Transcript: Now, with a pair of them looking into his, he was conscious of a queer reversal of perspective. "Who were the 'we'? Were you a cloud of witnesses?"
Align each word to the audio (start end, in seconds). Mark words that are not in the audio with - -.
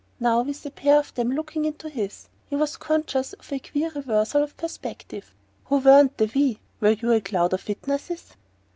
Now, 0.19 0.41
with 0.41 0.65
a 0.65 0.71
pair 0.71 0.97
of 0.97 1.13
them 1.13 1.31
looking 1.31 1.63
into 1.63 1.87
his, 1.87 2.27
he 2.49 2.55
was 2.55 2.75
conscious 2.75 3.33
of 3.33 3.53
a 3.53 3.59
queer 3.59 3.91
reversal 3.91 4.41
of 4.41 4.57
perspective. 4.57 5.31
"Who 5.65 5.77
were 5.77 6.09
the 6.17 6.25
'we'? 6.33 6.59
Were 6.79 6.89
you 6.99 7.11
a 7.11 7.21
cloud 7.21 7.53
of 7.53 7.67
witnesses?" 7.67 8.31